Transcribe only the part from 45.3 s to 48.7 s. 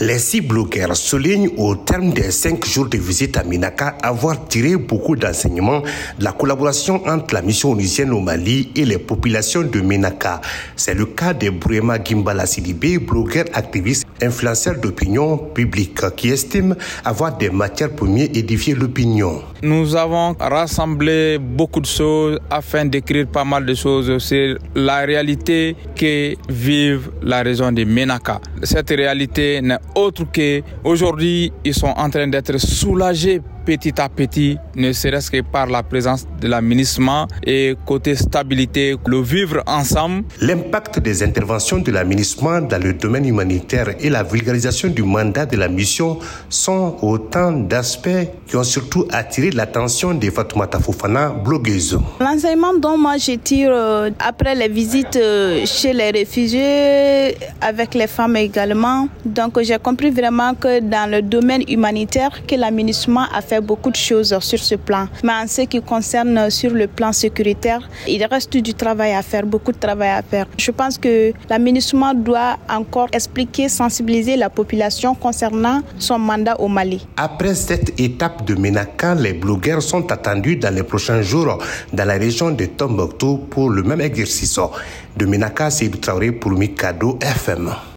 de la mission sont autant d'aspects qui ont